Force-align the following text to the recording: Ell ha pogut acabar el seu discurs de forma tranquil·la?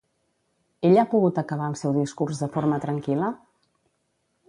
Ell 0.89 0.97
ha 1.01 1.09
pogut 1.11 1.37
acabar 1.43 1.69
el 1.73 1.77
seu 1.83 1.95
discurs 1.99 2.43
de 2.45 2.51
forma 2.57 2.83
tranquil·la? 2.87 3.33